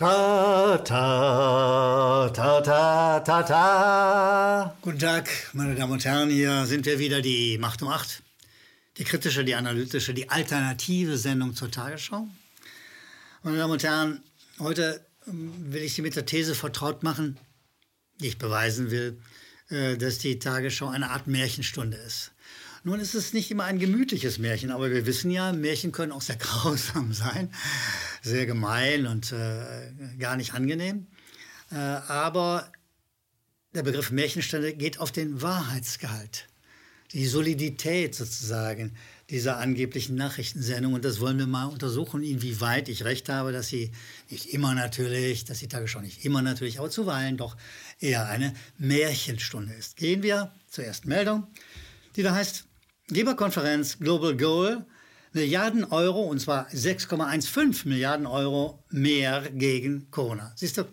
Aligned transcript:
Ta, 0.00 0.78
ta, 0.82 2.30
ta, 2.32 2.60
ta, 2.62 3.20
ta, 3.20 3.42
ta. 3.42 4.76
Guten 4.80 4.98
Tag, 4.98 5.28
meine 5.52 5.74
Damen 5.74 5.92
und 5.92 6.02
Herren, 6.06 6.30
hier 6.30 6.64
sind 6.64 6.86
wir 6.86 6.98
wieder, 6.98 7.20
die 7.20 7.58
Macht 7.58 7.82
um 7.82 7.88
acht. 7.88 8.22
Die 8.96 9.04
kritische, 9.04 9.44
die 9.44 9.54
analytische, 9.54 10.14
die 10.14 10.30
alternative 10.30 11.18
Sendung 11.18 11.54
zur 11.54 11.70
Tagesschau. 11.70 12.26
Meine 13.42 13.58
Damen 13.58 13.72
und 13.74 13.82
Herren, 13.84 14.22
heute 14.58 15.04
ähm, 15.26 15.52
will 15.70 15.82
ich 15.82 15.92
Sie 15.92 16.00
mit 16.00 16.16
der 16.16 16.24
These 16.24 16.54
vertraut 16.54 17.02
machen, 17.02 17.36
die 18.20 18.28
ich 18.28 18.38
beweisen 18.38 18.90
will, 18.90 19.20
äh, 19.68 19.98
dass 19.98 20.16
die 20.16 20.38
Tagesschau 20.38 20.88
eine 20.88 21.10
Art 21.10 21.26
Märchenstunde 21.26 21.98
ist. 21.98 22.32
Nun 22.82 22.98
ist 22.98 23.14
es 23.14 23.34
nicht 23.34 23.50
immer 23.50 23.64
ein 23.64 23.78
gemütliches 23.78 24.38
Märchen, 24.38 24.70
aber 24.70 24.90
wir 24.90 25.04
wissen 25.04 25.30
ja, 25.30 25.52
Märchen 25.52 25.92
können 25.92 26.12
auch 26.12 26.22
sehr 26.22 26.36
grausam 26.38 27.12
sein, 27.12 27.52
sehr 28.22 28.46
gemein 28.46 29.06
und 29.06 29.32
äh, 29.32 29.92
gar 30.18 30.36
nicht 30.36 30.54
angenehm. 30.54 31.06
Äh, 31.70 31.76
aber 31.76 32.72
der 33.74 33.82
Begriff 33.82 34.10
Märchenstunde 34.10 34.72
geht 34.74 34.98
auf 34.98 35.12
den 35.12 35.42
Wahrheitsgehalt, 35.42 36.48
die 37.12 37.26
Solidität 37.26 38.14
sozusagen 38.14 38.96
dieser 39.28 39.58
angeblichen 39.58 40.16
Nachrichtensendung. 40.16 40.94
Und 40.94 41.04
das 41.04 41.20
wollen 41.20 41.38
wir 41.38 41.46
mal 41.46 41.66
untersuchen, 41.66 42.22
inwieweit 42.22 42.88
ich 42.88 43.04
recht 43.04 43.28
habe, 43.28 43.52
dass 43.52 43.68
sie 43.68 43.92
nicht 44.28 44.46
immer 44.52 44.74
natürlich, 44.74 45.44
dass 45.44 45.58
die 45.58 45.68
Tagesschau 45.68 46.00
nicht 46.00 46.24
immer 46.24 46.42
natürlich, 46.42 46.78
aber 46.78 46.90
zuweilen 46.90 47.36
doch 47.36 47.56
eher 48.00 48.28
eine 48.28 48.54
Märchenstunde 48.78 49.74
ist. 49.74 49.96
Gehen 49.96 50.22
wir 50.22 50.52
zur 50.68 50.84
ersten 50.84 51.08
Meldung, 51.08 51.46
die 52.16 52.22
da 52.22 52.34
heißt, 52.34 52.64
Geberkonferenz 53.10 53.98
Global 53.98 54.36
Goal, 54.36 54.86
Milliarden 55.32 55.84
Euro, 55.84 56.22
und 56.22 56.40
zwar 56.40 56.68
6,15 56.68 57.88
Milliarden 57.88 58.26
Euro 58.26 58.82
mehr 58.90 59.50
gegen 59.50 60.10
Corona. 60.10 60.52
Siehst 60.56 60.78
du, 60.78 60.84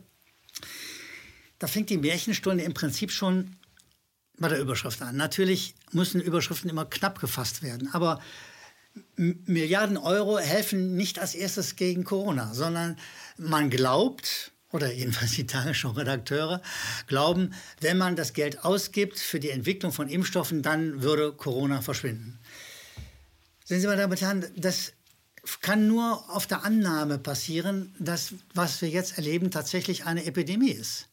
da 1.60 1.68
fängt 1.68 1.90
die 1.90 1.98
Märchenstunde 1.98 2.64
im 2.64 2.74
Prinzip 2.74 3.12
schon 3.12 3.56
bei 4.38 4.48
der 4.48 4.60
Überschrift 4.60 5.02
an. 5.02 5.16
Natürlich 5.16 5.76
müssen 5.92 6.22
Überschriften 6.22 6.70
immer 6.70 6.86
knapp 6.86 7.20
gefasst 7.20 7.64
werden, 7.64 7.90
aber 7.94 8.22
Milliarden 9.16 9.98
Euro 9.98 10.40
helfen 10.40 10.96
nicht 10.96 11.20
als 11.20 11.36
erstes 11.36 11.76
gegen 11.76 12.04
Corona, 12.04 12.54
sondern 12.54 12.98
man 13.38 13.70
glaubt, 13.70 14.52
oder 14.72 14.92
jedenfalls 14.92 15.32
die 15.32 15.48
Tagesschau-Redakteure, 15.48 16.62
glauben, 17.08 17.54
wenn 17.80 17.98
man 17.98 18.16
das 18.16 18.34
Geld 18.34 18.64
ausgibt 18.66 19.20
für 19.20 19.40
die 19.40 19.50
Entwicklung 19.50 19.92
von 19.92 20.10
Impfstoffen, 20.10 20.62
dann 20.62 21.02
würde 21.02 21.32
Corona 21.32 21.82
verschwinden. 21.82 22.40
Sehen 23.64 23.82
Sie, 23.82 23.88
meine 23.88 24.02
Damen 24.02 24.14
und 24.14 24.22
Herren, 24.22 24.46
das 24.56 24.94
kann 25.62 25.88
nur 25.88 26.30
auf 26.30 26.48
der 26.48 26.64
Annahme 26.64 27.18
passieren, 27.18 27.96
dass 28.00 28.34
was 28.54 28.82
wir 28.82 28.90
jetzt 28.90 29.18
erleben 29.18 29.52
tatsächlich 29.52 30.06
eine 30.06 30.26
Epidemie 30.26 30.72
ist. 30.72 31.08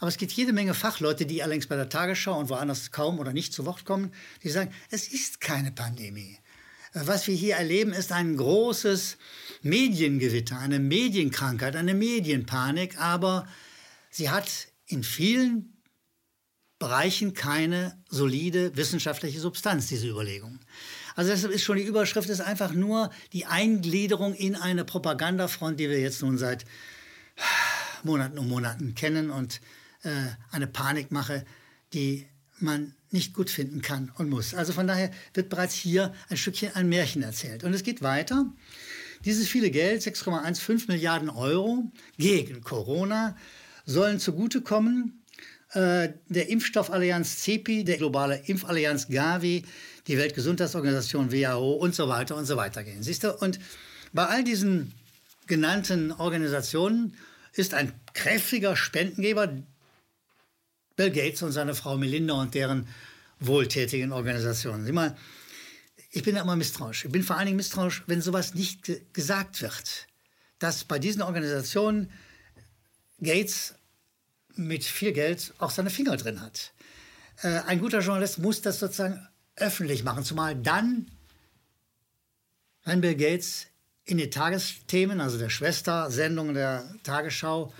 Aber 0.00 0.08
es 0.08 0.16
gibt 0.16 0.32
jede 0.32 0.52
Menge 0.52 0.74
Fachleute, 0.74 1.26
die 1.26 1.42
allerdings 1.42 1.66
bei 1.66 1.76
der 1.76 1.88
Tagesschau 1.88 2.38
und 2.38 2.48
woanders 2.48 2.90
kaum 2.90 3.18
oder 3.18 3.32
nicht 3.32 3.52
zu 3.52 3.66
Wort 3.66 3.84
kommen, 3.84 4.12
die 4.42 4.48
sagen, 4.50 4.72
es 4.90 5.08
ist 5.08 5.40
keine 5.40 5.72
Pandemie. 5.72 6.38
Was 6.92 7.26
wir 7.26 7.34
hier 7.34 7.56
erleben, 7.56 7.92
ist 7.92 8.10
ein 8.10 8.36
großes 8.36 9.16
Mediengewitter, 9.62 10.58
eine 10.58 10.80
Medienkrankheit, 10.80 11.76
eine 11.76 11.94
Medienpanik, 11.94 12.98
aber 12.98 13.46
sie 14.10 14.30
hat 14.30 14.68
in 14.86 15.04
vielen 15.04 15.76
Bereichen 16.80 17.34
keine 17.34 18.02
solide 18.08 18.76
wissenschaftliche 18.76 19.38
Substanz, 19.38 19.86
diese 19.86 20.08
Überlegung. 20.08 20.58
Also 21.14 21.30
deshalb 21.30 21.52
ist 21.52 21.62
schon 21.62 21.76
die 21.76 21.84
Überschrift 21.84 22.28
ist 22.28 22.40
einfach 22.40 22.72
nur 22.72 23.10
die 23.32 23.46
Eingliederung 23.46 24.34
in 24.34 24.56
eine 24.56 24.84
Propagandafront, 24.84 25.78
die 25.78 25.90
wir 25.90 26.00
jetzt 26.00 26.22
nun 26.22 26.38
seit 26.38 26.64
Monaten 28.02 28.38
und 28.38 28.48
Monaten 28.48 28.94
kennen 28.94 29.30
und 29.30 29.60
äh, 30.02 30.10
eine 30.50 30.66
Panikmache, 30.66 31.44
die 31.92 32.26
man 32.58 32.94
nicht 33.12 33.34
gut 33.34 33.50
finden 33.50 33.82
kann 33.82 34.12
und 34.16 34.30
muss. 34.30 34.54
Also 34.54 34.72
von 34.72 34.86
daher 34.86 35.10
wird 35.34 35.48
bereits 35.48 35.74
hier 35.74 36.14
ein 36.28 36.36
Stückchen 36.36 36.74
ein 36.74 36.88
Märchen 36.88 37.22
erzählt. 37.22 37.64
Und 37.64 37.74
es 37.74 37.82
geht 37.82 38.02
weiter. 38.02 38.46
Dieses 39.24 39.48
viele 39.48 39.70
Geld, 39.70 40.02
6,15 40.02 40.88
Milliarden 40.88 41.28
Euro 41.28 41.90
gegen 42.16 42.62
Corona, 42.62 43.36
sollen 43.84 44.18
zugutekommen 44.18 45.20
äh, 45.72 46.10
der 46.28 46.48
Impfstoffallianz 46.48 47.38
CEPI, 47.38 47.84
der 47.84 47.98
globale 47.98 48.42
Impfallianz 48.46 49.08
Gavi, 49.08 49.64
die 50.06 50.16
Weltgesundheitsorganisation 50.16 51.32
WHO 51.32 51.74
und 51.74 51.94
so 51.94 52.08
weiter 52.08 52.36
und 52.36 52.46
so 52.46 52.56
weiter 52.56 52.82
gehen. 52.82 53.02
Siehst 53.02 53.24
du? 53.24 53.32
Und 53.36 53.60
bei 54.12 54.26
all 54.26 54.42
diesen 54.42 54.92
genannten 55.46 56.12
Organisationen 56.12 57.16
ist 57.52 57.74
ein 57.74 57.92
kräftiger 58.14 58.76
Spendengeber 58.76 59.52
Bill 61.00 61.10
Gates 61.10 61.40
und 61.40 61.52
seine 61.52 61.74
Frau 61.74 61.96
Melinda 61.96 62.34
und 62.34 62.54
deren 62.54 62.86
wohltätigen 63.38 64.12
Organisationen. 64.12 64.84
Sieh 64.84 64.92
mal, 64.92 65.16
ich 66.10 66.22
bin 66.22 66.34
da 66.34 66.42
immer 66.42 66.56
misstrauisch. 66.56 67.06
Ich 67.06 67.10
bin 67.10 67.22
vor 67.22 67.36
allen 67.36 67.46
Dingen 67.46 67.56
misstrauisch, 67.56 68.02
wenn 68.06 68.20
sowas 68.20 68.52
nicht 68.52 68.82
ge 68.82 69.00
gesagt 69.14 69.62
wird. 69.62 70.08
Dass 70.58 70.84
bei 70.84 70.98
diesen 70.98 71.22
Organisationen 71.22 72.10
Gates 73.18 73.76
mit 74.56 74.84
viel 74.84 75.12
Geld 75.14 75.54
auch 75.56 75.70
seine 75.70 75.88
Finger 75.88 76.18
drin 76.18 76.42
hat. 76.42 76.74
Äh, 77.40 77.60
ein 77.66 77.80
guter 77.80 78.00
Journalist 78.00 78.36
muss 78.36 78.60
das 78.60 78.78
sozusagen 78.78 79.26
öffentlich 79.56 80.04
machen, 80.04 80.22
zumal 80.22 80.54
dann, 80.54 81.10
wenn 82.84 83.00
Bill 83.00 83.14
Gates 83.14 83.68
in 84.04 84.18
die 84.18 84.28
Tagesthemen, 84.28 85.22
also 85.22 85.38
der 85.38 85.48
Schwestersendung 85.48 86.52
der 86.52 86.94
Tagesschau, 87.04 87.72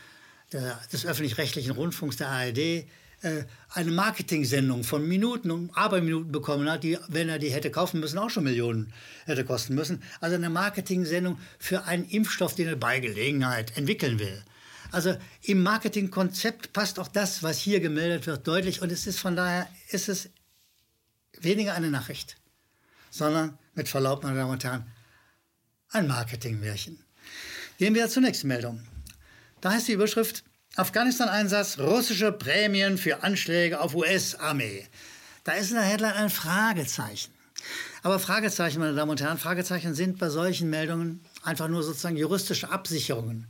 der, 0.54 0.80
des 0.90 1.04
öffentlich-rechtlichen 1.04 1.72
Rundfunks 1.72 2.16
der 2.16 2.28
ARD, 2.28 2.86
eine 3.22 3.90
Marketing-Sendung 3.90 4.82
von 4.82 5.06
Minuten 5.06 5.50
und 5.50 5.76
Aberminuten 5.76 6.32
bekommen 6.32 6.70
hat, 6.70 6.84
die, 6.84 6.98
wenn 7.08 7.28
er 7.28 7.38
die 7.38 7.50
hätte 7.50 7.70
kaufen 7.70 8.00
müssen, 8.00 8.18
auch 8.18 8.30
schon 8.30 8.44
Millionen 8.44 8.92
hätte 9.26 9.44
kosten 9.44 9.74
müssen. 9.74 10.02
Also 10.20 10.36
eine 10.36 10.48
Marketing-Sendung 10.48 11.38
für 11.58 11.84
einen 11.84 12.08
Impfstoff, 12.08 12.54
den 12.54 12.68
er 12.68 12.76
bei 12.76 12.98
Gelegenheit 12.98 13.76
entwickeln 13.76 14.18
will. 14.18 14.42
Also 14.90 15.16
im 15.42 15.62
Marketingkonzept 15.62 16.72
passt 16.72 16.98
auch 16.98 17.08
das, 17.08 17.42
was 17.42 17.58
hier 17.58 17.80
gemeldet 17.80 18.26
wird, 18.26 18.46
deutlich. 18.46 18.82
Und 18.82 18.90
es 18.90 19.06
ist 19.06 19.20
von 19.20 19.36
daher, 19.36 19.68
ist 19.90 20.08
es 20.08 20.30
weniger 21.40 21.74
eine 21.74 21.90
Nachricht, 21.90 22.36
sondern 23.10 23.58
mit 23.74 23.88
Verlaub, 23.88 24.22
meine 24.22 24.38
Damen 24.38 24.50
und 24.50 24.64
Herren, 24.64 24.86
ein 25.90 26.06
Marketingmärchen. 26.06 26.98
Gehen 27.78 27.94
wir 27.94 28.08
zur 28.08 28.22
nächsten 28.22 28.48
Meldung. 28.48 28.82
Da 29.60 29.72
heißt 29.72 29.88
die 29.88 29.92
Überschrift, 29.92 30.42
Afghanistan-Einsatz, 30.80 31.78
russische 31.78 32.32
Prämien 32.32 32.96
für 32.96 33.22
Anschläge 33.22 33.80
auf 33.82 33.94
US-Armee. 33.94 34.86
Da 35.44 35.52
ist 35.52 35.68
in 35.68 35.76
der 35.76 35.84
Headline 35.84 36.14
ein 36.14 36.30
Fragezeichen. 36.30 37.30
Aber 38.02 38.18
Fragezeichen, 38.18 38.80
meine 38.80 38.94
Damen 38.94 39.10
und 39.10 39.20
Herren, 39.20 39.36
Fragezeichen 39.36 39.94
sind 39.94 40.18
bei 40.18 40.30
solchen 40.30 40.70
Meldungen 40.70 41.20
einfach 41.42 41.68
nur 41.68 41.82
sozusagen 41.82 42.16
juristische 42.16 42.70
Absicherungen. 42.70 43.46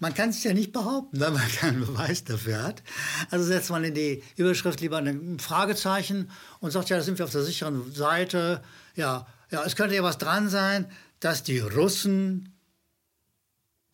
Man 0.00 0.12
kann 0.12 0.30
es 0.30 0.42
ja 0.42 0.52
nicht 0.54 0.72
behaupten, 0.72 1.20
weil 1.20 1.30
man 1.30 1.48
keinen 1.60 1.86
Beweis 1.86 2.24
dafür 2.24 2.60
hat. 2.64 2.82
Also 3.30 3.44
setzt 3.44 3.70
man 3.70 3.84
in 3.84 3.94
die 3.94 4.24
Überschrift 4.34 4.80
lieber 4.80 4.98
ein 4.98 5.38
Fragezeichen 5.38 6.32
und 6.58 6.72
sagt, 6.72 6.88
ja, 6.88 6.96
da 6.96 7.04
sind 7.04 7.16
wir 7.16 7.26
auf 7.26 7.30
der 7.30 7.44
sicheren 7.44 7.94
Seite. 7.94 8.60
Ja, 8.96 9.28
ja, 9.52 9.62
es 9.64 9.76
könnte 9.76 9.94
ja 9.94 10.02
was 10.02 10.18
dran 10.18 10.48
sein, 10.48 10.90
dass 11.20 11.44
die 11.44 11.60
Russen 11.60 12.52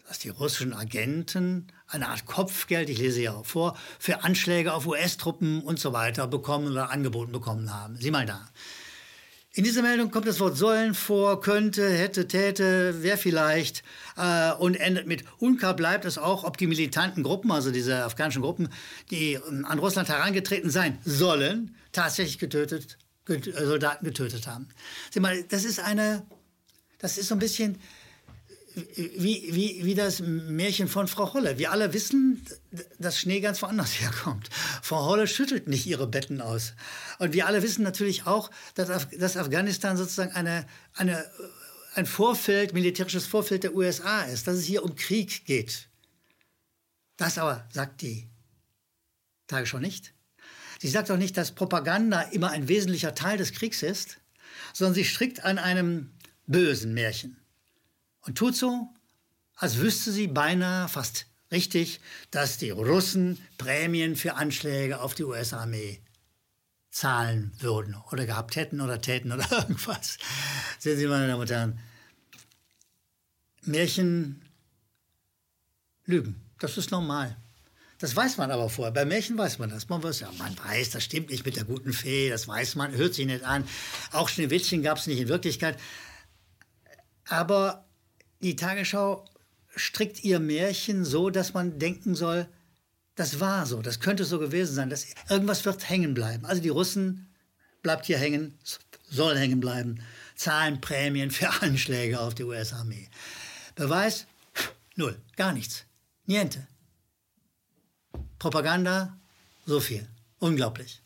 dass 0.09 0.19
die 0.19 0.31
russischen 0.31 0.73
Agenten 0.73 1.67
eine 1.89 2.09
Art 2.09 2.27
Kopfgeld, 2.27 2.91
ich 2.91 2.99
lese 2.99 3.23
ja 3.23 3.43
vor, 3.43 3.77
für 3.99 4.23
Anschläge 4.23 4.75
auf 4.75 4.87
US-Truppen 4.87 5.63
und 5.63 5.79
so 5.79 5.93
weiter 5.93 6.27
bekommen 6.27 6.73
oder 6.73 6.91
angeboten 6.91 7.33
bekommen 7.33 7.75
haben. 7.75 7.97
Sieh 7.97 8.11
mal 8.11 8.27
da. 8.27 8.47
In 9.59 9.65
dieser 9.65 9.83
Meldung 9.83 10.11
kommt 10.11 10.29
das 10.29 10.39
Wort 10.39 10.57
sollen 10.57 10.95
vor, 10.95 11.41
könnte, 11.41 11.91
hätte, 11.91 12.29
täte, 12.29 12.97
wer 13.01 13.19
vielleicht 13.19 13.83
äh, 14.17 14.53
und 14.53 14.77
endet 14.77 15.07
mit 15.07 15.25
unklar 15.39 15.75
bleibt 15.75 16.05
es 16.05 16.19
auch, 16.19 16.45
ob 16.45 16.59
die 16.59 16.67
militanten 16.67 17.25
Gruppen, 17.25 17.51
also 17.51 17.73
diese 17.73 18.05
afghanischen 18.05 18.43
Gruppen, 18.43 18.69
die 19.11 19.33
ähm, 19.33 19.65
an 19.65 19.79
Russland 19.79 20.11
herangetreten 20.11 20.71
sein 20.71 20.99
sollen, 21.05 21.75
tatsächlich 21.93 22.39
getötet, 22.39 22.99
get 23.25 23.53
Soldaten 23.53 24.05
getötet 24.05 24.47
haben. 24.47 24.69
Sieh 25.11 25.21
mal, 25.21 25.43
das 25.45 25.65
ist 25.65 25.81
eine, 25.81 26.25
das 26.99 27.19
ist 27.19 27.29
so 27.29 27.35
ein 27.35 27.41
bisschen 27.41 27.81
wie, 28.87 29.49
wie, 29.53 29.85
wie 29.85 29.95
das 29.95 30.21
Märchen 30.21 30.89
von 30.89 31.09
Frau 31.09 31.33
Holle. 31.35 31.59
Wir 31.59 31.73
alle 31.73 31.93
wissen, 31.93 32.45
dass 32.99 33.19
Schnee 33.19 33.41
ganz 33.41 33.63
woanders 33.63 33.93
herkommt. 34.01 34.49
Frau 34.83 35.05
Holle 35.07 35.27
schüttelt 35.27 35.69
nicht 35.69 35.87
ihre 35.87 36.07
Betten 36.07 36.41
aus. 36.41 36.75
Und 37.19 37.33
wir 37.33 37.47
alle 37.47 37.63
wissen 37.63 37.83
natürlich 37.83 38.27
auch, 38.27 38.51
dass, 38.75 38.91
Af 38.91 39.09
dass 39.19 39.37
Afghanistan 39.37 39.97
sozusagen 39.97 40.33
eine, 40.33 40.67
eine, 40.95 41.25
ein 41.95 42.07
Vorfeld, 42.07 42.73
militärisches 42.73 43.27
Vorfeld 43.27 43.65
der 43.65 43.75
USA 43.75 44.23
ist, 44.23 44.47
dass 44.47 44.57
es 44.57 44.65
hier 44.65 44.85
um 44.85 44.95
Krieg 44.95 45.45
geht. 45.45 45.89
Das 47.17 47.39
aber 47.39 47.67
sagt 47.73 48.03
die 48.03 48.29
Tagesschau 49.49 49.79
nicht. 49.79 50.15
Sie 50.81 50.89
sagt 50.89 51.11
auch 51.11 51.17
nicht, 51.17 51.37
dass 51.37 51.53
Propaganda 51.53 52.23
immer 52.23 52.51
ein 52.51 52.69
wesentlicher 52.69 53.15
Teil 53.15 53.39
des 53.39 53.53
Kriegs 53.53 53.83
ist, 53.83 54.19
sondern 54.73 54.95
sie 54.95 55.05
strickt 55.05 55.45
an 55.45 55.59
einem 55.59 56.13
bösen 56.47 56.95
Märchen 56.95 57.37
und 58.29 58.37
tut 58.37 58.55
so, 58.55 58.89
als 59.57 59.79
wüsste 59.79 60.13
sie 60.13 60.29
beinahe 60.29 60.89
fast 60.89 61.27
richtig, 61.51 62.01
dass 62.31 62.59
die 62.59 62.71
Russen 62.71 63.39
Prämien 63.57 64.17
für 64.17 64.35
Anschläge 64.35 65.01
auf 65.01 65.15
die 65.15 65.25
US-Armee 65.25 66.01
zahlen 66.91 67.53
würden 67.59 67.97
oder 68.13 68.27
gehabt 68.27 68.55
hätten 68.57 68.83
oder 68.83 69.01
täten 69.01 69.33
oder 69.33 69.51
irgendwas. 69.51 70.19
Sehen 70.79 70.99
Sie, 70.99 71.07
meine 71.07 71.27
Damen 71.27 71.41
und 71.41 71.51
Herren, 71.51 71.79
Märchen 73.63 74.43
lügen. 76.05 76.41
Das 76.59 76.77
ist 76.77 76.91
normal. 76.91 77.37
Das 77.99 78.15
weiß 78.15 78.37
man 78.37 78.51
aber 78.51 78.69
vorher. 78.69 78.93
Bei 78.93 79.07
Märchen 79.07 79.39
weiß 79.39 79.59
man 79.59 79.71
das. 79.71 79.89
Man 79.89 80.03
weiß, 80.03 80.21
ja, 80.21 80.31
man 80.39 80.57
weiß, 80.59 80.91
das 80.91 81.05
stimmt 81.05 81.31
nicht 81.31 81.47
mit 81.47 81.57
der 81.57 81.65
guten 81.65 81.95
Fee, 81.95 82.29
das 82.29 82.47
weiß 82.47 82.75
man, 82.77 82.93
hört 82.93 83.15
sich 83.15 83.27
nicht 83.27 83.45
an. 83.45 83.67
Auch 84.13 84.29
Schneewittchen 84.29 84.83
gab 84.83 84.99
es 84.99 85.07
nicht 85.07 85.19
in 85.19 85.29
Wirklichkeit. 85.29 85.79
Aber 87.27 87.88
die 88.41 88.57
Tagesschau 88.57 89.25
strickt 89.75 90.25
ihr 90.25 90.41
Märchen 90.41 91.05
so, 91.05 91.31
dass 91.31 91.55
man 91.55 91.79
denken 91.79 92.15
soll, 92.15 92.49
das 93.15 93.41
war 93.41 93.67
so, 93.67 93.83
das 93.83 94.01
könnte 94.01 94.25
so 94.25 94.39
gewesen 94.39 94.75
sein, 94.75 94.91
dass 94.91 95.07
irgendwas 95.29 95.65
wird 95.65 95.89
hängen 95.89 96.15
bleiben. 96.15 96.47
Also 96.47 96.63
die 96.63 96.69
Russen 96.69 97.35
bleibt 97.83 98.07
hier 98.07 98.19
hängen, 98.19 98.59
soll 99.09 99.37
hängen 99.37 99.61
bleiben, 99.61 100.01
zahlen 100.37 100.81
Prämien 100.81 101.31
für 101.31 101.51
Anschläge 101.63 102.21
auf 102.21 102.35
die 102.35 102.45
US-Armee. 102.45 103.09
Beweis? 103.75 104.27
Null, 104.95 105.21
gar 105.37 105.53
nichts. 105.53 105.85
Niente. 106.27 106.67
Propaganda, 108.39 109.19
so 109.67 109.81
viel. 109.81 110.07
Unglaublich. 110.39 111.03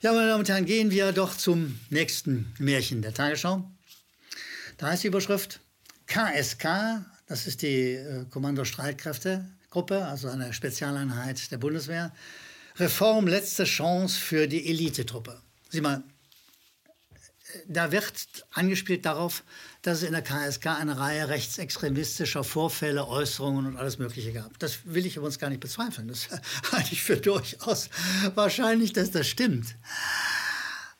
Ja, 0.00 0.12
meine 0.12 0.28
Damen 0.28 0.40
und 0.40 0.48
Herren, 0.48 0.66
gehen 0.66 0.90
wir 0.90 1.12
doch 1.12 1.34
zum 1.36 1.80
nächsten 1.88 2.54
Märchen 2.58 3.00
der 3.00 3.14
Tagesschau. 3.14 3.70
Da 4.76 4.88
heißt 4.88 5.04
die 5.04 5.08
Überschrift 5.08 5.60
KSK, 6.06 7.04
das 7.26 7.46
ist 7.46 7.62
die 7.62 7.94
äh, 7.94 8.24
Kommandostreitkräftegruppe, 8.30 10.04
also 10.04 10.28
eine 10.28 10.52
Spezialeinheit 10.52 11.50
der 11.50 11.58
Bundeswehr. 11.58 12.12
Reform 12.76 13.26
letzte 13.26 13.64
Chance 13.64 14.18
für 14.18 14.46
die 14.46 14.68
Elitetruppe. 14.68 15.40
Sieh 15.70 15.80
mal, 15.80 16.02
da 17.66 17.92
wird 17.92 18.14
angespielt 18.52 19.06
darauf, 19.06 19.44
dass 19.82 19.98
es 19.98 20.02
in 20.04 20.12
der 20.12 20.22
KSK 20.22 20.66
eine 20.66 20.98
Reihe 20.98 21.28
rechtsextremistischer 21.28 22.44
Vorfälle, 22.44 23.06
Äußerungen 23.06 23.66
und 23.66 23.76
alles 23.76 23.98
Mögliche 23.98 24.32
gab. 24.32 24.58
Das 24.58 24.78
will 24.84 25.06
ich 25.06 25.16
übrigens 25.16 25.38
gar 25.38 25.48
nicht 25.48 25.60
bezweifeln. 25.60 26.08
Das 26.08 26.28
halte 26.72 26.92
ich 26.92 27.02
für 27.02 27.16
durchaus 27.16 27.88
wahrscheinlich, 28.34 28.92
dass 28.92 29.10
das 29.10 29.26
stimmt. 29.26 29.76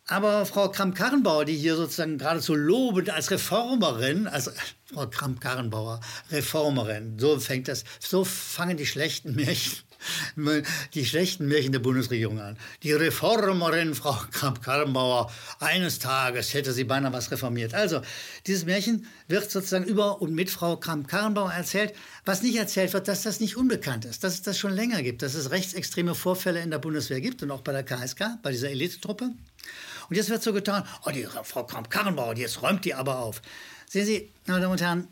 Aber 0.09 0.47
Frau 0.47 0.69
Kramp-Karrenbauer, 0.71 1.45
die 1.45 1.57
hier 1.57 1.75
sozusagen 1.75 2.19
geradezu 2.19 2.55
lobend 2.55 3.11
als 3.11 3.31
Reformerin, 3.31 4.29
also 4.29 4.53
Frau 4.95 5.09
Kramp-Karrenbauer, 5.09 6.01
Reformerin, 6.31 7.19
so 7.19 7.41
fängt 7.41 7.67
das, 7.67 7.83
so 7.99 8.25
fangen 8.25 8.77
die 8.77 8.87
schlechten 8.87 9.35
Märchen 9.35 9.73
die 10.95 11.05
schlechten 11.05 11.49
Märchen 11.49 11.73
der 11.73 11.79
Bundesregierung 11.79 12.41
an. 12.41 12.57
Die 12.83 12.93
Reformerin 12.93 13.95
Frau 13.95 14.17
Kramp-Karrenbauer, 14.31 15.33
eines 15.59 15.99
Tages 15.99 16.55
hätte 16.55 16.73
sie 16.73 16.85
beinahe 16.85 17.13
was 17.13 17.31
reformiert. 17.31 17.75
Also, 17.75 18.01
dieses 18.47 18.65
Märchen 18.65 19.07
wird 19.29 19.51
sozusagen 19.51 19.85
über 19.85 20.21
und 20.23 20.35
mit 20.35 20.51
Frau 20.51 20.77
Kramp-Karrenbauer 20.77 21.53
erzählt. 21.53 21.95
Was 22.25 22.43
nicht 22.43 22.57
erzählt 22.57 22.93
wird, 22.93 23.09
dass 23.09 23.23
das 23.23 23.41
nicht 23.41 23.57
unbekannt 23.57 24.05
ist, 24.05 24.25
dass 24.25 24.35
es 24.35 24.43
das 24.43 24.59
schon 24.59 24.73
länger 24.73 25.03
gibt, 25.03 25.23
dass 25.23 25.35
es 25.35 25.51
rechtsextreme 25.51 26.15
Vorfälle 26.15 26.61
in 26.61 26.71
der 26.71 26.79
Bundeswehr 26.79 27.21
gibt 27.21 27.43
und 27.43 27.51
auch 27.51 27.63
bei 27.63 27.73
der 27.73 27.83
KSK, 27.83 28.39
bei 28.43 28.53
dieser 28.53 28.71
Elitetruppe. 28.71 29.31
Und 30.09 30.17
jetzt 30.17 30.31
wird 30.31 30.43
so 30.43 30.53
getan, 30.53 30.87
oh, 31.05 31.11
die 31.11 31.25
Frau 31.25 31.65
Kramp-Karrenbauer, 31.65 32.37
jetzt 32.37 32.63
räumt 32.63 32.85
die 32.85 32.95
aber 32.95 33.19
auf. 33.19 33.43
Sehen 33.89 34.07
Sie, 34.07 34.33
meine 34.47 34.61
Damen 34.61 34.73
und 34.73 34.81
Herren, 34.81 35.09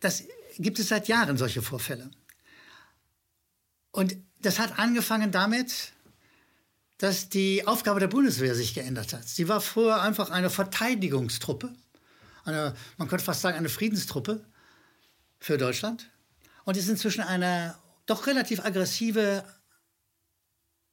das 0.00 0.24
gibt 0.58 0.78
es 0.78 0.88
seit 0.88 1.08
Jahren 1.08 1.36
solche 1.36 1.62
Vorfälle. 1.62 2.10
Und 3.90 4.16
das 4.40 4.58
hat 4.58 4.78
angefangen 4.78 5.32
damit, 5.32 5.92
dass 6.98 7.28
die 7.28 7.66
Aufgabe 7.66 8.00
der 8.00 8.08
Bundeswehr 8.08 8.54
sich 8.54 8.74
geändert 8.74 9.12
hat. 9.12 9.26
Sie 9.26 9.48
war 9.48 9.60
früher 9.60 10.02
einfach 10.02 10.30
eine 10.30 10.50
Verteidigungstruppe, 10.50 11.74
eine, 12.44 12.74
man 12.96 13.08
könnte 13.08 13.24
fast 13.24 13.42
sagen 13.42 13.56
eine 13.56 13.68
Friedenstruppe 13.68 14.44
für 15.38 15.58
Deutschland 15.58 16.10
und 16.64 16.76
ist 16.76 16.88
inzwischen 16.88 17.22
eine 17.22 17.76
doch 18.06 18.26
relativ 18.26 18.64
aggressive 18.64 19.44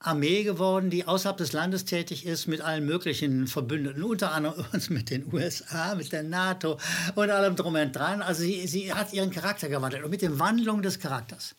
Armee 0.06 0.44
geworden, 0.44 0.90
die 0.90 1.06
außerhalb 1.06 1.38
des 1.38 1.54
Landes 1.54 1.86
tätig 1.86 2.26
ist, 2.26 2.48
mit 2.48 2.62
allen 2.62 2.86
möglichen 2.86 3.48
Verbündeten, 3.48 4.04
unter 4.04 4.32
anderem 4.32 4.66
mit 4.90 5.10
den 5.10 5.34
USA, 5.34 5.96
mit 5.96 6.12
der 6.12 6.24
NATO 6.24 6.80
und 7.16 7.30
allem 7.30 7.56
drum 7.56 7.76
und 7.76 7.96
dran. 7.96 8.22
Also 8.22 8.44
sie, 8.44 8.68
sie 8.68 8.94
hat 8.94 9.14
ihren 9.14 9.32
Charakter 9.32 9.68
gewandelt 9.70 10.04
und 10.04 10.12
mit 10.12 10.22
der 10.22 10.38
Wandlung 10.40 10.82
des 10.82 11.00
Charakters 11.00 11.56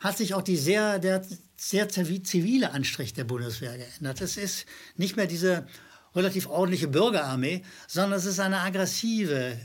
hat 0.00 0.18
sich 0.18 0.34
auch 0.34 0.42
die 0.42 0.56
sehr, 0.56 0.98
der 0.98 1.24
sehr 1.56 1.88
zivile 1.88 2.72
Anstrich 2.72 3.14
der 3.14 3.24
Bundeswehr 3.24 3.78
geändert. 3.78 4.20
Es 4.20 4.36
ist 4.36 4.66
nicht 4.96 5.16
mehr 5.16 5.26
diese 5.26 5.66
relativ 6.14 6.48
ordentliche 6.48 6.88
Bürgerarmee, 6.88 7.62
sondern 7.86 8.18
es 8.18 8.26
ist 8.26 8.40
eine 8.40 8.60
aggressive 8.60 9.58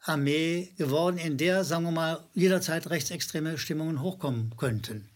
Armee 0.00 0.72
geworden, 0.76 1.18
in 1.18 1.36
der, 1.36 1.64
sagen 1.64 1.84
wir 1.84 1.92
mal, 1.92 2.24
jederzeit 2.34 2.90
rechtsextreme 2.90 3.58
Stimmungen 3.58 4.00
hochkommen 4.00 4.54
könnten. 4.56 5.08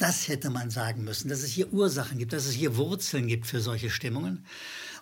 Das 0.00 0.28
hätte 0.28 0.48
man 0.48 0.70
sagen 0.70 1.04
müssen, 1.04 1.28
dass 1.28 1.42
es 1.42 1.50
hier 1.50 1.70
Ursachen 1.74 2.16
gibt, 2.16 2.32
dass 2.32 2.46
es 2.46 2.54
hier 2.54 2.78
Wurzeln 2.78 3.26
gibt 3.26 3.46
für 3.46 3.60
solche 3.60 3.90
Stimmungen. 3.90 4.46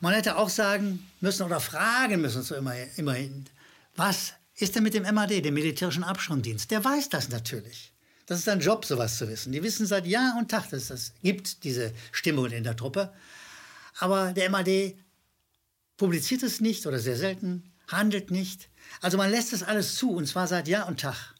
Man 0.00 0.12
hätte 0.12 0.36
auch 0.36 0.48
sagen 0.48 1.08
müssen 1.20 1.44
oder 1.44 1.60
fragen 1.60 2.20
müssen, 2.20 2.42
so 2.42 2.56
immerhin, 2.56 3.44
was 3.94 4.32
ist 4.56 4.74
denn 4.74 4.82
mit 4.82 4.94
dem 4.94 5.04
MAD, 5.04 5.44
dem 5.44 5.54
militärischen 5.54 6.02
Abschirmdienst? 6.02 6.72
Der 6.72 6.84
weiß 6.84 7.10
das 7.10 7.28
natürlich. 7.28 7.92
Das 8.26 8.40
ist 8.40 8.48
ein 8.48 8.58
Job, 8.58 8.84
sowas 8.84 9.18
zu 9.18 9.28
wissen. 9.28 9.52
Die 9.52 9.62
wissen 9.62 9.86
seit 9.86 10.04
Jahr 10.04 10.34
und 10.36 10.50
Tag, 10.50 10.68
dass 10.70 10.90
es 10.90 11.12
gibt, 11.22 11.62
diese 11.62 11.92
Stimmungen 12.10 12.50
in 12.50 12.64
der 12.64 12.76
Truppe. 12.76 13.12
Aber 14.00 14.32
der 14.32 14.50
MAD 14.50 14.96
publiziert 15.96 16.42
es 16.42 16.60
nicht 16.60 16.88
oder 16.88 16.98
sehr 16.98 17.16
selten, 17.16 17.72
handelt 17.86 18.32
nicht. 18.32 18.68
Also 19.00 19.16
man 19.16 19.30
lässt 19.30 19.52
das 19.52 19.62
alles 19.62 19.94
zu, 19.94 20.10
und 20.10 20.26
zwar 20.26 20.48
seit 20.48 20.66
Jahr 20.66 20.88
und 20.88 20.98
Tag. 20.98 21.36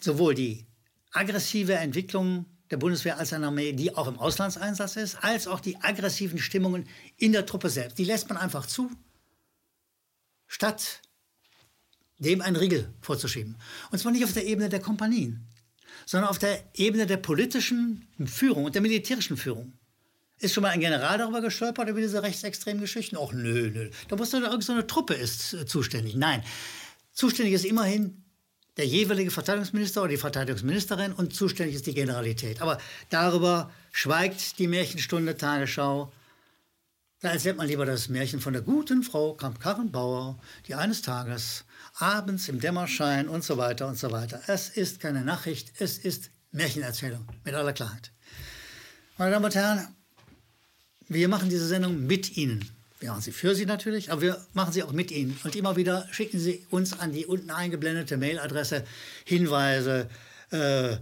Sowohl 0.00 0.36
die 0.36 0.64
aggressive 1.10 1.74
Entwicklung 1.74 2.46
der 2.74 2.78
Bundeswehr 2.78 3.18
als 3.18 3.32
einer 3.32 3.46
Armee, 3.46 3.72
die 3.72 3.94
auch 3.94 4.08
im 4.08 4.18
Auslandseinsatz 4.18 4.96
ist, 4.96 5.22
als 5.22 5.46
auch 5.46 5.60
die 5.60 5.76
aggressiven 5.76 6.40
Stimmungen 6.40 6.88
in 7.16 7.30
der 7.30 7.46
Truppe 7.46 7.70
selbst. 7.70 7.98
Die 7.98 8.04
lässt 8.04 8.28
man 8.28 8.36
einfach 8.36 8.66
zu, 8.66 8.90
statt 10.48 11.00
dem 12.18 12.40
einen 12.40 12.56
Riegel 12.56 12.92
vorzuschieben. 13.00 13.56
Und 13.92 13.98
zwar 13.98 14.10
nicht 14.10 14.24
auf 14.24 14.32
der 14.32 14.44
Ebene 14.44 14.68
der 14.68 14.80
Kompanien, 14.80 15.46
sondern 16.04 16.28
auf 16.28 16.40
der 16.40 16.64
Ebene 16.74 17.06
der 17.06 17.18
politischen 17.18 18.08
Führung 18.26 18.64
und 18.64 18.74
der 18.74 18.82
militärischen 18.82 19.36
Führung. 19.36 19.72
Ist 20.40 20.52
schon 20.52 20.62
mal 20.62 20.70
ein 20.70 20.80
General 20.80 21.16
darüber 21.16 21.40
gestolpert, 21.40 21.88
über 21.88 22.00
diese 22.00 22.24
rechtsextremen 22.24 22.80
Geschichten? 22.80 23.16
Och, 23.16 23.32
nö, 23.32 23.70
nö. 23.70 23.90
Da 24.08 24.16
muss 24.16 24.30
doch 24.30 24.40
irgendeine 24.40 24.88
Truppe 24.88 25.14
ist 25.14 25.54
äh, 25.54 25.64
zuständig. 25.64 26.16
Nein, 26.16 26.42
zuständig 27.12 27.54
ist 27.54 27.64
immerhin 27.64 28.23
der 28.76 28.86
jeweilige 28.86 29.30
Verteidigungsminister 29.30 30.02
oder 30.02 30.10
die 30.10 30.16
Verteidigungsministerin 30.16 31.12
und 31.12 31.34
zuständig 31.34 31.76
ist 31.76 31.86
die 31.86 31.94
Generalität. 31.94 32.60
Aber 32.60 32.78
darüber 33.08 33.70
schweigt 33.92 34.58
die 34.58 34.66
Märchenstunde 34.66 35.36
Tagesschau. 35.36 36.12
Da 37.20 37.30
erzählt 37.30 37.56
man 37.56 37.68
lieber 37.68 37.86
das 37.86 38.08
Märchen 38.08 38.40
von 38.40 38.52
der 38.52 38.62
guten 38.62 39.02
Frau 39.02 39.34
Kramp-Karrenbauer, 39.34 40.38
die 40.66 40.74
eines 40.74 41.02
Tages 41.02 41.64
abends 41.94 42.48
im 42.48 42.60
Dämmerschein 42.60 43.28
und 43.28 43.44
so 43.44 43.56
weiter 43.56 43.86
und 43.86 43.98
so 43.98 44.10
weiter. 44.10 44.42
Es 44.46 44.68
ist 44.68 45.00
keine 45.00 45.24
Nachricht, 45.24 45.72
es 45.78 45.98
ist 45.98 46.30
Märchenerzählung 46.50 47.26
mit 47.44 47.54
aller 47.54 47.72
Klarheit. 47.72 48.12
Meine 49.16 49.30
Damen 49.30 49.44
und 49.44 49.54
Herren, 49.54 49.94
wir 51.08 51.28
machen 51.28 51.48
diese 51.48 51.68
Sendung 51.68 52.06
mit 52.06 52.36
Ihnen. 52.36 52.73
Wir 53.04 53.10
machen 53.10 53.20
sie 53.20 53.32
für 53.32 53.54
Sie 53.54 53.66
natürlich, 53.66 54.10
aber 54.10 54.22
wir 54.22 54.46
machen 54.54 54.72
sie 54.72 54.82
auch 54.82 54.92
mit 54.92 55.10
Ihnen. 55.10 55.38
Und 55.44 55.54
immer 55.54 55.76
wieder 55.76 56.08
schicken 56.10 56.40
Sie 56.40 56.64
uns 56.70 56.98
an 56.98 57.12
die 57.12 57.26
unten 57.26 57.50
eingeblendete 57.50 58.16
Mailadresse 58.16 58.82
Hinweise, 59.26 60.08
äh, 60.50 60.96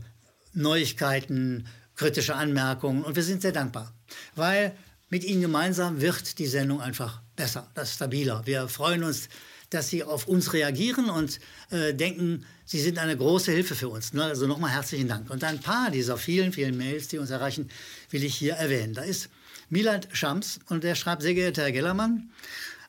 Neuigkeiten, 0.52 1.68
kritische 1.94 2.34
Anmerkungen. 2.34 3.04
Und 3.04 3.14
wir 3.14 3.22
sind 3.22 3.40
sehr 3.40 3.52
dankbar, 3.52 3.94
weil 4.34 4.74
mit 5.10 5.22
Ihnen 5.22 5.42
gemeinsam 5.42 6.00
wird 6.00 6.40
die 6.40 6.48
Sendung 6.48 6.80
einfach 6.80 7.22
besser, 7.36 7.70
das 7.74 7.94
stabiler. 7.94 8.42
Wir 8.46 8.66
freuen 8.66 9.04
uns, 9.04 9.28
dass 9.70 9.88
Sie 9.88 10.02
auf 10.02 10.26
uns 10.26 10.52
reagieren 10.54 11.08
und 11.08 11.38
äh, 11.70 11.94
denken, 11.94 12.44
Sie 12.64 12.80
sind 12.80 12.98
eine 12.98 13.16
große 13.16 13.52
Hilfe 13.52 13.76
für 13.76 13.88
uns. 13.88 14.12
Ne? 14.12 14.24
Also 14.24 14.48
nochmal 14.48 14.72
herzlichen 14.72 15.06
Dank. 15.06 15.30
Und 15.30 15.44
ein 15.44 15.60
paar 15.60 15.92
dieser 15.92 16.16
vielen, 16.16 16.52
vielen 16.52 16.76
Mails, 16.76 17.06
die 17.06 17.18
uns 17.18 17.30
erreichen, 17.30 17.70
will 18.10 18.24
ich 18.24 18.34
hier 18.34 18.54
erwähnen. 18.54 18.92
Da 18.92 19.02
ist 19.02 19.30
Milad 19.72 20.08
Schams 20.12 20.60
und 20.68 20.84
der 20.84 20.94
schreibt, 20.94 21.22
sehr 21.22 21.32
geehrter 21.32 21.62
Herr 21.62 21.72
Gellermann, 21.72 22.30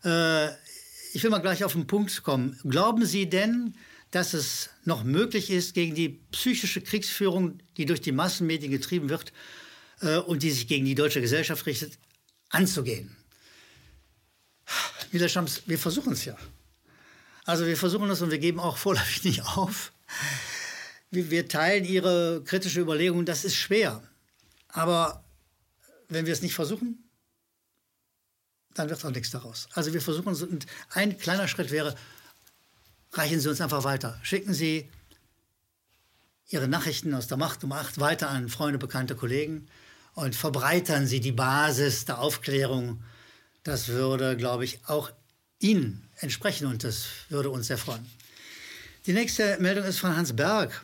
äh, 0.03 0.49
ich 1.13 1.23
will 1.23 1.29
mal 1.29 1.39
gleich 1.39 1.63
auf 1.63 1.71
den 1.71 1.87
Punkt 1.87 2.23
kommen. 2.23 2.59
Glauben 2.65 3.05
Sie 3.05 3.29
denn, 3.29 3.73
dass 4.11 4.33
es 4.33 4.69
noch 4.83 5.05
möglich 5.05 5.49
ist, 5.49 5.75
gegen 5.75 5.95
die 5.95 6.09
psychische 6.31 6.81
Kriegsführung, 6.81 7.59
die 7.77 7.85
durch 7.85 8.01
die 8.01 8.11
Massenmedien 8.11 8.69
getrieben 8.69 9.07
wird 9.07 9.31
äh, 10.01 10.17
und 10.17 10.43
die 10.43 10.51
sich 10.51 10.67
gegen 10.67 10.83
die 10.83 10.93
deutsche 10.93 11.21
Gesellschaft 11.21 11.65
richtet, 11.67 11.97
anzugehen? 12.49 13.15
Milad 15.13 15.31
Schams, 15.31 15.61
wir 15.65 15.79
versuchen 15.79 16.11
es 16.11 16.25
ja. 16.25 16.35
Also 17.45 17.65
wir 17.65 17.77
versuchen 17.77 18.09
es 18.09 18.21
und 18.21 18.29
wir 18.29 18.39
geben 18.39 18.59
auch 18.59 18.75
vorläufig 18.85 19.23
nicht 19.23 19.41
auf. 19.41 19.93
wir 21.11 21.47
teilen 21.47 21.85
Ihre 21.85 22.43
kritische 22.43 22.81
Überlegung, 22.81 23.23
das 23.23 23.45
ist 23.45 23.55
schwer. 23.55 24.03
Aber 24.67 25.22
wenn 26.13 26.25
wir 26.25 26.33
es 26.33 26.41
nicht 26.41 26.55
versuchen, 26.55 27.09
dann 28.73 28.89
wird 28.89 29.03
auch 29.05 29.11
nichts 29.11 29.31
daraus. 29.31 29.67
Also 29.73 29.93
wir 29.93 30.01
versuchen 30.01 30.33
es 30.33 30.41
und 30.41 30.65
ein 30.89 31.17
kleiner 31.17 31.47
Schritt 31.47 31.71
wäre, 31.71 31.95
reichen 33.11 33.39
Sie 33.39 33.49
uns 33.49 33.61
einfach 33.61 33.83
weiter. 33.83 34.19
Schicken 34.23 34.53
Sie 34.53 34.89
Ihre 36.47 36.67
Nachrichten 36.67 37.13
aus 37.13 37.27
der 37.27 37.37
Macht 37.37 37.63
um 37.63 37.71
acht 37.71 37.99
weiter 37.99 38.29
an 38.29 38.49
Freunde, 38.49 38.79
bekannte 38.79 39.15
Kollegen 39.15 39.67
und 40.13 40.35
verbreitern 40.35 41.07
Sie 41.07 41.19
die 41.19 41.31
Basis 41.31 42.05
der 42.05 42.19
Aufklärung. 42.19 43.03
Das 43.63 43.87
würde, 43.87 44.35
glaube 44.35 44.65
ich, 44.65 44.79
auch 44.87 45.11
Ihnen 45.59 46.09
entsprechen 46.17 46.67
und 46.67 46.83
das 46.83 47.05
würde 47.29 47.49
uns 47.49 47.67
sehr 47.67 47.77
freuen. 47.77 48.05
Die 49.05 49.13
nächste 49.13 49.57
Meldung 49.59 49.85
ist 49.85 49.99
von 49.99 50.15
Hans 50.15 50.35
Berg. 50.35 50.83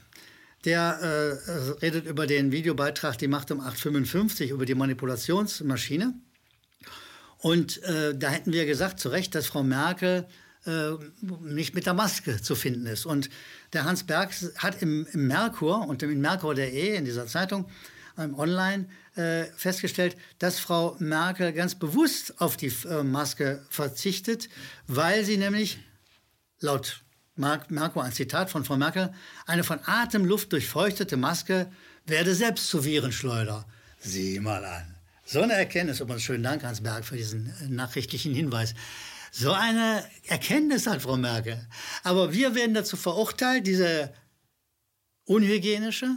Der 0.65 1.39
äh, 1.47 1.69
redet 1.81 2.05
über 2.05 2.27
den 2.27 2.51
Videobeitrag 2.51 3.17
Die 3.17 3.27
Macht 3.27 3.51
um 3.51 3.61
8.55 3.61 4.49
über 4.49 4.65
die 4.65 4.75
Manipulationsmaschine. 4.75 6.13
Und 7.37 7.81
äh, 7.83 8.13
da 8.17 8.29
hätten 8.29 8.51
wir 8.51 8.65
gesagt, 8.65 8.99
zu 8.99 9.09
Recht, 9.09 9.33
dass 9.35 9.47
Frau 9.47 9.63
Merkel 9.63 10.27
äh, 10.65 10.91
nicht 11.41 11.73
mit 11.73 11.85
der 11.85 11.93
Maske 11.93 12.41
zu 12.41 12.55
finden 12.55 12.85
ist. 12.85 13.05
Und 13.05 13.29
der 13.71 13.85
Hans 13.85 14.03
Berg 14.03 14.33
hat 14.57 14.81
im, 14.81 15.07
im 15.13 15.27
Merkur 15.27 15.87
und 15.87 16.03
im 16.03 16.19
Merkur.de 16.19 16.95
in 16.95 17.05
dieser 17.05 17.27
Zeitung 17.27 17.69
ähm, 18.17 18.37
online 18.37 18.89
äh, 19.15 19.45
festgestellt, 19.55 20.17
dass 20.39 20.59
Frau 20.59 20.97
Merkel 20.99 21.53
ganz 21.53 21.75
bewusst 21.75 22.41
auf 22.41 22.57
die 22.57 22.73
äh, 22.89 23.03
Maske 23.03 23.65
verzichtet, 23.69 24.49
weil 24.87 25.23
sie 25.23 25.37
nämlich 25.37 25.79
laut 26.59 27.01
Merkur, 27.39 28.03
ein 28.03 28.13
Zitat 28.13 28.49
von 28.49 28.65
Frau 28.65 28.77
Merkel, 28.77 29.13
eine 29.45 29.63
von 29.63 29.79
Atemluft 29.85 30.51
durchfeuchtete 30.51 31.17
Maske 31.17 31.71
werde 32.05 32.35
selbst 32.35 32.67
zu 32.67 32.83
Virenschleuder. 32.83 33.65
Sieh 33.99 34.39
mal 34.39 34.63
an. 34.65 34.95
So 35.25 35.41
eine 35.41 35.53
Erkenntnis, 35.53 35.99
übrigens 35.99 36.23
schönen 36.23 36.43
Dank, 36.43 36.63
Hans 36.63 36.81
Berg, 36.81 37.05
für 37.05 37.17
diesen 37.17 37.53
äh, 37.61 37.67
nachrichtlichen 37.67 38.33
Hinweis. 38.33 38.73
So 39.31 39.51
eine 39.51 40.03
Erkenntnis 40.27 40.87
hat 40.87 41.01
Frau 41.01 41.17
Merkel. 41.17 41.67
Aber 42.03 42.33
wir 42.33 42.55
werden 42.55 42.73
dazu 42.73 42.97
verurteilt, 42.97 43.67
diese 43.67 44.11
unhygienische, 45.25 46.15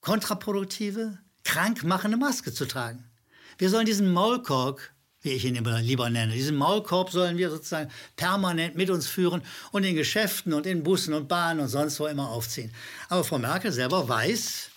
kontraproduktive, 0.00 1.18
krankmachende 1.42 2.18
Maske 2.18 2.52
zu 2.52 2.66
tragen. 2.66 3.10
Wir 3.56 3.70
sollen 3.70 3.86
diesen 3.86 4.12
Maulkork 4.12 4.94
wie 5.26 5.32
ich 5.32 5.44
ihn 5.44 5.56
immer 5.56 5.80
lieber 5.82 6.08
nenne. 6.08 6.32
Diesen 6.32 6.56
Maulkorb 6.56 7.10
sollen 7.10 7.36
wir 7.36 7.50
sozusagen 7.50 7.90
permanent 8.14 8.76
mit 8.76 8.88
uns 8.88 9.08
führen 9.08 9.42
und 9.72 9.84
in 9.84 9.96
Geschäften 9.96 10.54
und 10.54 10.66
in 10.66 10.84
Bussen 10.84 11.12
und 11.12 11.28
Bahnen 11.28 11.60
und 11.60 11.68
sonst 11.68 12.00
wo 12.00 12.06
immer 12.06 12.30
aufziehen. 12.30 12.72
Aber 13.08 13.24
Frau 13.24 13.38
Merkel 13.38 13.72
selber 13.72 14.08
weiß, 14.08 14.70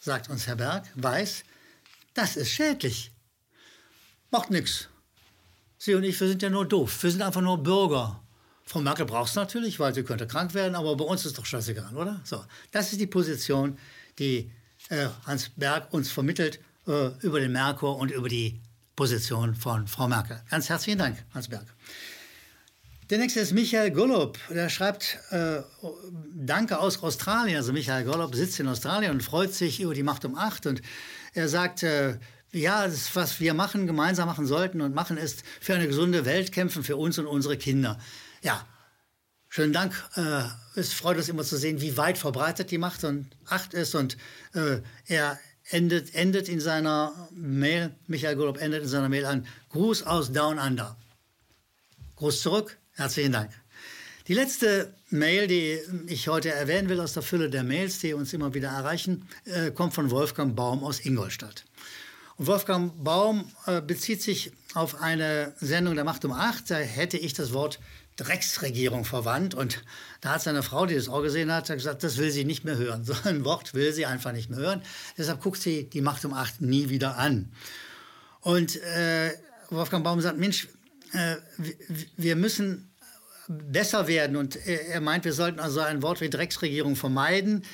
sagt 0.00 0.28
uns 0.28 0.46
Herr 0.46 0.56
Berg, 0.56 0.84
weiß, 0.94 1.42
das 2.14 2.36
ist 2.36 2.50
schädlich. 2.50 3.10
Macht 4.30 4.50
nichts. 4.50 4.88
Sie 5.78 5.94
und 5.94 6.04
ich, 6.04 6.20
wir 6.20 6.28
sind 6.28 6.42
ja 6.42 6.50
nur 6.50 6.66
doof. 6.66 7.02
Wir 7.02 7.10
sind 7.10 7.22
einfach 7.22 7.40
nur 7.40 7.62
Bürger. 7.62 8.22
Frau 8.64 8.80
Merkel 8.80 9.06
braucht 9.06 9.30
es 9.30 9.34
natürlich, 9.34 9.80
weil 9.80 9.94
sie 9.94 10.04
könnte 10.04 10.26
krank 10.26 10.54
werden, 10.54 10.74
aber 10.74 10.96
bei 10.96 11.04
uns 11.04 11.24
ist 11.24 11.38
doch 11.38 11.46
scheißegal, 11.46 11.96
oder? 11.96 12.20
So, 12.24 12.44
das 12.70 12.92
ist 12.92 13.00
die 13.00 13.06
Position, 13.06 13.78
die 14.18 14.52
äh, 14.90 15.08
Hans 15.26 15.50
Berg 15.56 15.92
uns 15.92 16.12
vermittelt 16.12 16.60
äh, 16.86 17.08
über 17.20 17.40
den 17.40 17.52
Merkur 17.52 17.96
und 17.96 18.10
über 18.10 18.28
die 18.28 18.60
Position 18.96 19.54
von 19.54 19.86
Frau 19.86 20.08
Merkel. 20.08 20.40
Ganz 20.50 20.68
herzlichen 20.68 20.98
Dank, 20.98 21.16
Hans 21.34 21.48
Berg. 21.48 21.66
Der 23.10 23.18
nächste 23.18 23.40
ist 23.40 23.52
Michael 23.52 23.90
Golub. 23.90 24.38
Der 24.48 24.68
schreibt 24.68 25.18
äh, 25.30 25.60
Danke 26.34 26.78
aus 26.78 27.02
Australien. 27.02 27.56
Also 27.56 27.72
Michael 27.72 28.04
Golub 28.04 28.34
sitzt 28.34 28.58
in 28.60 28.68
Australien 28.68 29.12
und 29.12 29.22
freut 29.22 29.52
sich 29.52 29.80
über 29.80 29.92
die 29.92 30.02
Macht 30.02 30.24
um 30.24 30.34
acht. 30.34 30.66
Und 30.66 30.80
er 31.34 31.48
sagt, 31.48 31.82
äh, 31.82 32.18
ja, 32.52 32.86
das, 32.86 33.14
was 33.16 33.40
wir 33.40 33.54
machen, 33.54 33.86
gemeinsam 33.86 34.28
machen 34.28 34.46
sollten 34.46 34.80
und 34.80 34.94
machen, 34.94 35.16
ist 35.16 35.42
für 35.60 35.74
eine 35.74 35.86
gesunde 35.86 36.24
Welt 36.24 36.52
kämpfen, 36.52 36.84
für 36.84 36.96
uns 36.96 37.18
und 37.18 37.26
unsere 37.26 37.56
Kinder. 37.56 37.98
Ja, 38.42 38.66
schönen 39.48 39.72
Dank. 39.72 39.94
Äh, 40.16 40.44
es 40.74 40.92
freut 40.92 41.16
uns 41.16 41.28
immer 41.28 41.44
zu 41.44 41.56
sehen, 41.56 41.80
wie 41.80 41.96
weit 41.96 42.18
verbreitet 42.18 42.70
die 42.70 42.78
Macht 42.78 43.04
und 43.04 43.28
acht 43.46 43.74
ist. 43.74 43.94
Und 43.94 44.16
äh, 44.54 44.80
er 45.06 45.38
endet, 45.70 46.14
endet 46.14 46.48
in 46.48 46.60
seiner 46.60 47.28
Mail, 47.32 47.94
Michael 48.06 48.36
Golob 48.36 48.60
endet 48.60 48.82
in 48.82 48.88
seiner 48.88 49.08
Mail 49.08 49.24
an 49.24 49.46
Gruß 49.70 50.04
aus 50.04 50.32
Down 50.32 50.58
Under. 50.58 50.96
Gruß 52.16 52.42
zurück, 52.42 52.78
herzlichen 52.92 53.32
Dank. 53.32 53.50
Die 54.28 54.34
letzte 54.34 54.94
Mail, 55.10 55.48
die 55.48 55.80
ich 56.06 56.28
heute 56.28 56.52
erwähnen 56.52 56.88
will 56.88 57.00
aus 57.00 57.12
der 57.12 57.22
Fülle 57.22 57.50
der 57.50 57.64
Mails, 57.64 57.98
die 57.98 58.14
uns 58.14 58.32
immer 58.32 58.54
wieder 58.54 58.68
erreichen, 58.68 59.28
äh, 59.44 59.72
kommt 59.72 59.94
von 59.94 60.10
Wolfgang 60.10 60.54
Baum 60.54 60.84
aus 60.84 61.00
Ingolstadt. 61.00 61.64
Und 62.36 62.46
Wolfgang 62.46 62.92
Baum 63.02 63.50
äh, 63.66 63.80
bezieht 63.80 64.22
sich 64.22 64.52
auf 64.74 65.00
eine 65.00 65.54
Sendung 65.60 65.96
der 65.96 66.04
Macht 66.04 66.24
um 66.24 66.32
acht. 66.32 66.70
Da 66.70 66.76
hätte 66.76 67.18
ich 67.18 67.34
das 67.34 67.52
Wort 67.52 67.80
Drecksregierung 68.16 69.04
verwandt. 69.04 69.54
Und 69.54 69.82
da 70.20 70.34
hat 70.34 70.42
seine 70.42 70.62
Frau, 70.62 70.86
die 70.86 70.94
das 70.94 71.08
auch 71.08 71.22
gesehen 71.22 71.52
hat, 71.52 71.68
gesagt, 71.68 72.02
das 72.02 72.18
will 72.18 72.30
sie 72.30 72.44
nicht 72.44 72.64
mehr 72.64 72.76
hören. 72.76 73.04
So 73.12 73.14
ein 73.24 73.44
Wort 73.44 73.74
will 73.74 73.92
sie 73.92 74.06
einfach 74.06 74.32
nicht 74.32 74.50
mehr 74.50 74.58
hören. 74.58 74.82
Deshalb 75.16 75.40
guckt 75.40 75.60
sie 75.60 75.88
die 75.88 76.00
Macht 76.00 76.24
um 76.24 76.34
acht 76.34 76.60
nie 76.60 76.88
wieder 76.88 77.18
an. 77.18 77.52
Und 78.40 78.76
äh, 78.82 79.32
Wolfgang 79.70 80.04
Baum 80.04 80.20
sagt, 80.20 80.38
Mensch, 80.38 80.68
äh, 81.12 81.36
wir 82.16 82.36
müssen 82.36 82.90
besser 83.48 84.06
werden. 84.06 84.36
Und 84.36 84.56
er 84.66 85.00
meint, 85.00 85.24
wir 85.24 85.32
sollten 85.32 85.60
also 85.60 85.80
ein 85.80 86.02
Wort 86.02 86.20
wie 86.20 86.30
Drecksregierung 86.30 86.96
vermeiden. 86.96 87.64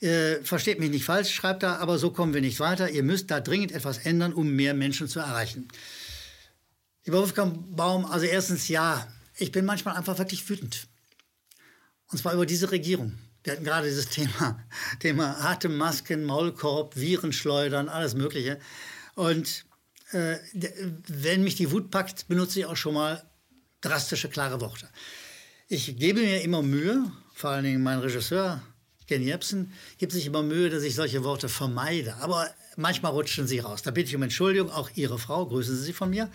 Äh, 0.00 0.42
versteht 0.42 0.78
mich 0.78 0.90
nicht 0.90 1.04
falsch, 1.04 1.32
schreibt 1.32 1.62
er, 1.62 1.80
aber 1.80 1.98
so 1.98 2.10
kommen 2.10 2.34
wir 2.34 2.42
nicht 2.42 2.60
weiter. 2.60 2.90
Ihr 2.90 3.02
müsst 3.02 3.30
da 3.30 3.40
dringend 3.40 3.72
etwas 3.72 3.98
ändern, 3.98 4.34
um 4.34 4.50
mehr 4.50 4.74
Menschen 4.74 5.08
zu 5.08 5.20
erreichen. 5.20 5.68
Lieber 7.06 7.18
Wolfgang 7.18 7.74
Baum, 7.74 8.04
also 8.04 8.26
erstens 8.26 8.68
ja, 8.68 9.06
ich 9.36 9.52
bin 9.52 9.64
manchmal 9.64 9.96
einfach 9.96 10.18
wirklich 10.18 10.48
wütend. 10.48 10.88
Und 12.10 12.18
zwar 12.18 12.34
über 12.34 12.46
diese 12.46 12.70
Regierung. 12.70 13.18
Wir 13.42 13.52
hatten 13.52 13.64
gerade 13.64 13.86
dieses 13.86 14.08
Thema, 14.08 14.62
Thema 15.00 15.36
Atemmasken, 15.44 16.24
Maulkorb, 16.24 16.96
Virenschleudern, 16.96 17.88
alles 17.88 18.14
Mögliche. 18.14 18.58
Und 19.14 19.64
äh, 20.12 20.36
wenn 21.08 21.44
mich 21.44 21.56
die 21.56 21.70
Wut 21.70 21.90
packt, 21.90 22.28
benutze 22.28 22.60
ich 22.60 22.66
auch 22.66 22.76
schon 22.76 22.94
mal 22.94 23.22
drastische, 23.80 24.28
klare 24.28 24.60
Worte. 24.60 24.88
Ich 25.68 25.96
gebe 25.96 26.20
mir 26.20 26.42
immer 26.42 26.62
Mühe, 26.62 27.10
vor 27.34 27.50
allen 27.50 27.64
Dingen 27.64 27.82
mein 27.82 27.98
Regisseur, 27.98 28.62
Ken 29.06 29.22
Jebsen, 29.22 29.72
gibt 29.98 30.12
sich 30.12 30.26
immer 30.26 30.42
Mühe, 30.42 30.70
dass 30.70 30.82
ich 30.82 30.94
solche 30.94 31.22
Worte 31.24 31.48
vermeide. 31.48 32.16
Aber 32.16 32.48
manchmal 32.76 33.12
rutschen 33.12 33.46
sie 33.46 33.60
raus. 33.60 33.82
Da 33.82 33.90
bitte 33.90 34.08
ich 34.08 34.16
um 34.16 34.22
Entschuldigung, 34.22 34.70
auch 34.70 34.90
Ihre 34.94 35.18
Frau, 35.18 35.46
grüßen 35.46 35.76
Sie 35.76 35.84
sie 35.84 35.92
von 35.92 36.10
mir. 36.10 36.30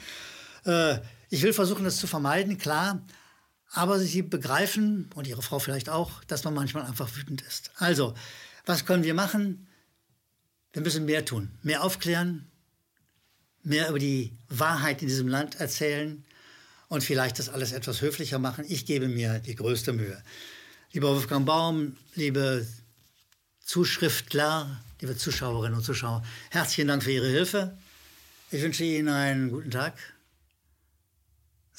Äh, 0.65 1.00
ich 1.32 1.42
will 1.42 1.54
versuchen, 1.54 1.86
das 1.86 1.98
zu 1.98 2.08
vermeiden, 2.08 2.58
klar. 2.58 3.02
Aber 3.72 3.98
Sie 4.00 4.22
begreifen, 4.22 5.10
und 5.16 5.28
Ihre 5.28 5.42
Frau 5.42 5.60
vielleicht 5.60 5.90
auch, 5.90 6.24
dass 6.26 6.44
man 6.44 6.54
manchmal 6.54 6.84
einfach 6.84 7.10
wütend 7.16 7.42
ist. 7.42 7.72
Also, 7.78 8.14
was 8.66 8.86
können 8.86 9.06
wir 9.06 9.14
machen? 9.14 9.68
Wir 10.74 10.82
müssen 10.82 11.06
mehr 11.06 11.24
tun. 11.24 11.50
Mehr 11.64 11.84
aufklären, 11.84 12.52
mehr 13.64 13.90
über 13.90 13.98
die 13.98 14.38
Wahrheit 14.50 15.02
in 15.02 15.08
diesem 15.08 15.30
Land 15.30 15.56
erzählen 15.56 16.26
und 16.90 17.02
vielleicht 17.02 17.40
das 17.40 17.48
alles 17.48 17.72
etwas 17.72 18.02
höflicher 18.02 18.38
machen. 18.38 18.66
Ich 18.68 18.86
gebe 18.86 19.08
mir 19.08 19.40
die 19.40 19.56
größte 19.56 19.94
Mühe. 19.94 20.22
Lieber 20.92 21.16
Wolfgang 21.16 21.46
Baum, 21.46 21.96
liebe 22.16 22.68
Zuschriftler, 23.64 24.84
liebe 25.00 25.16
Zuschauerinnen 25.16 25.78
und 25.78 25.86
Zuschauer, 25.86 26.24
herzlichen 26.50 26.90
Dank 26.90 27.04
für 27.04 27.12
Ihre 27.12 27.30
Hilfe. 27.30 27.78
Ich 28.52 28.62
wünsche 28.62 28.84
Ihnen 28.84 29.08
einen 29.08 29.50
guten 29.50 29.72
Tag. 29.72 29.94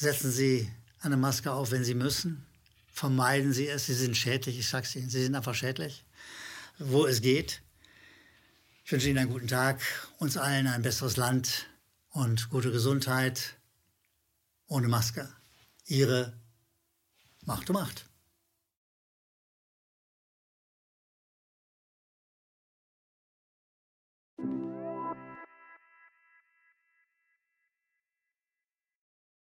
Setzen 0.02 0.32
Sie 0.32 0.68
eine 1.00 1.16
Maske 1.16 1.52
auf, 1.52 1.70
wenn 1.70 1.84
Sie 1.84 1.94
müssen. 1.94 2.44
Vermeiden 2.92 3.52
Sie 3.52 3.68
es. 3.68 3.86
Sie 3.86 3.94
sind 3.94 4.16
schädlich, 4.16 4.58
ich 4.58 4.68
sage 4.68 4.84
es 4.84 4.96
Ihnen. 4.96 5.08
Sie 5.08 5.22
sind 5.22 5.36
einfach 5.36 5.54
schädlich, 5.54 6.04
wo 6.80 7.06
es 7.06 7.22
geht. 7.22 7.62
Ich 8.84 8.90
wünsche 8.90 9.08
Ihnen 9.08 9.18
einen 9.18 9.30
guten 9.30 9.46
Tag, 9.46 9.80
uns 10.18 10.36
allen 10.36 10.66
ein 10.66 10.82
besseres 10.82 11.16
Land 11.16 11.68
und 12.10 12.50
gute 12.50 12.72
Gesundheit 12.72 13.54
ohne 14.66 14.88
Maske. 14.88 15.28
Ihre 15.86 16.32
Macht 17.44 17.70
um 17.70 17.74
Macht. 17.74 18.04